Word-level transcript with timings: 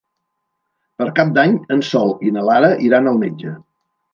Per 1.01 1.07
Cap 1.19 1.35
d'Any 1.35 1.53
en 1.75 1.85
Sol 1.91 2.17
i 2.29 2.33
na 2.39 2.47
Lara 2.51 2.73
iran 2.89 3.11
al 3.13 3.25
metge. 3.27 3.57